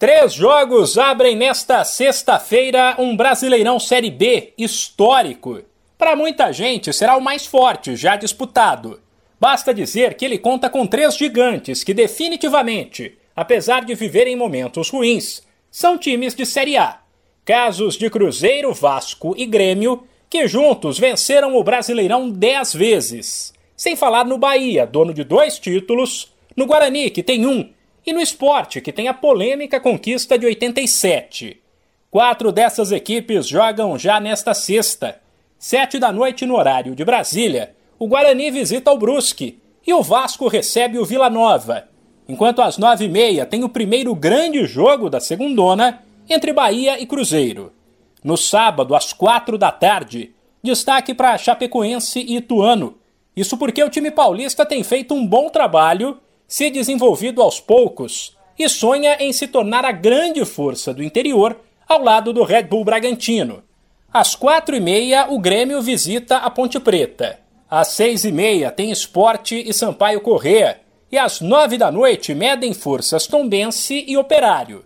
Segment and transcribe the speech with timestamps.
[0.00, 5.60] Três jogos abrem nesta sexta-feira um Brasileirão Série B histórico.
[5.98, 8.98] Para muita gente, será o mais forte já disputado.
[9.38, 15.42] Basta dizer que ele conta com três gigantes que, definitivamente, apesar de viverem momentos ruins,
[15.70, 17.00] são times de Série A.
[17.44, 23.52] Casos de Cruzeiro, Vasco e Grêmio, que juntos venceram o Brasileirão dez vezes.
[23.76, 27.68] Sem falar no Bahia, dono de dois títulos, no Guarani, que tem um
[28.06, 31.60] e no esporte, que tem a polêmica conquista de 87.
[32.10, 35.20] Quatro dessas equipes jogam já nesta sexta.
[35.58, 40.48] Sete da noite no horário de Brasília, o Guarani visita o Brusque e o Vasco
[40.48, 41.88] recebe o Vila Nova.
[42.28, 47.06] Enquanto às nove e meia tem o primeiro grande jogo da segundona entre Bahia e
[47.06, 47.72] Cruzeiro.
[48.22, 50.32] No sábado, às quatro da tarde,
[50.62, 52.98] destaque para Chapecoense e Ituano.
[53.36, 56.18] Isso porque o time paulista tem feito um bom trabalho
[56.50, 61.56] se desenvolvido aos poucos e sonha em se tornar a grande força do interior
[61.88, 63.62] ao lado do Red Bull Bragantino.
[64.12, 67.38] Às quatro e meia, o Grêmio visita a Ponte Preta.
[67.70, 70.80] Às seis e meia, tem Esporte e Sampaio Corrêa.
[71.12, 74.84] E às nove da noite, medem forças Tombense e Operário.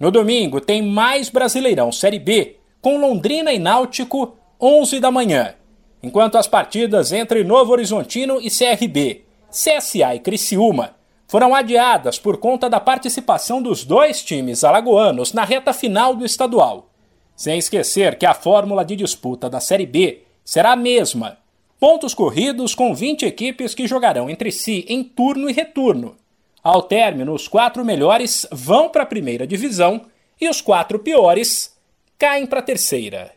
[0.00, 5.54] No domingo, tem mais Brasileirão Série B, com Londrina e Náutico, onze da manhã.
[6.02, 11.03] Enquanto as partidas entre Novo Horizontino e CRB, CSA e Criciúma
[11.34, 16.88] foram adiadas por conta da participação dos dois times alagoanos na reta final do estadual.
[17.34, 21.38] Sem esquecer que a fórmula de disputa da Série B será a mesma:
[21.80, 26.14] pontos corridos com 20 equipes que jogarão entre si em turno e retorno.
[26.62, 30.02] Ao término, os quatro melhores vão para a primeira divisão
[30.40, 31.76] e os quatro piores
[32.16, 33.32] caem para a terceira.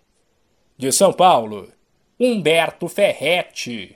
[0.78, 1.67] De São Paulo,
[2.20, 3.95] Humberto Ferretti.